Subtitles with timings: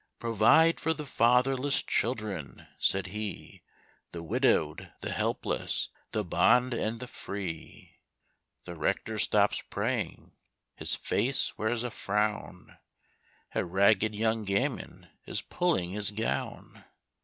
[0.17, 3.61] "Provide for the fatherless children," said he
[4.13, 7.99] "The widowed, the helpless, the bond and the free."
[8.65, 10.31] The rector stops praying
[10.73, 12.79] his face wears a frown;
[13.53, 16.83] A ragged young gamin is pulling his gown.